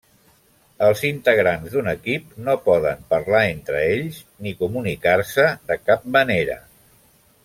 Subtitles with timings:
[0.85, 6.57] Els integrants d'un equip no poden parlar entre ells, ni comunicar-se de cap manera.